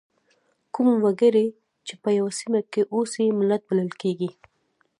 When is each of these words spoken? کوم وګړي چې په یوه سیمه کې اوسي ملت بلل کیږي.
کوم 0.73 0.87
وګړي 1.05 1.47
چې 1.85 1.93
په 2.01 2.09
یوه 2.17 2.31
سیمه 2.39 2.61
کې 2.71 2.81
اوسي 2.93 3.25
ملت 3.39 3.61
بلل 3.69 3.89
کیږي. 4.01 4.29